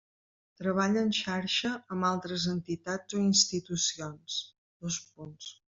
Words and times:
Treballa 0.61 1.03
en 1.07 1.11
xarxa 1.17 1.71
amb 1.97 2.09
altres 2.11 2.49
entitats 2.55 3.21
o 3.21 3.25
institucions: 3.29 4.43
dos 4.85 5.05
punts. 5.11 5.57